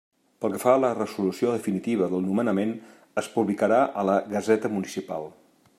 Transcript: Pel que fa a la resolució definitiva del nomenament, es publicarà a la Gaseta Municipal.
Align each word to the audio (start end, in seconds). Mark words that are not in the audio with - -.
Pel 0.43 0.53
que 0.53 0.61
fa 0.61 0.71
a 0.77 0.79
la 0.83 0.89
resolució 0.99 1.51
definitiva 1.55 2.07
del 2.13 2.25
nomenament, 2.31 2.73
es 3.23 3.31
publicarà 3.35 3.81
a 4.03 4.07
la 4.13 4.17
Gaseta 4.35 4.75
Municipal. 4.79 5.35